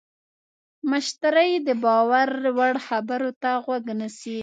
[0.91, 4.39] مشتری د باور وړ خبرو ته غوږ نیسي.